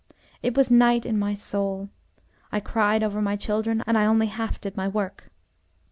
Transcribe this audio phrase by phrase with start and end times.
[0.41, 1.89] It was night in my soul.
[2.51, 5.29] I cried over my children, and I only half did my work.